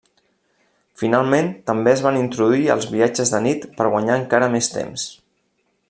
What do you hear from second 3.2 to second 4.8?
de nit per guanyar encara més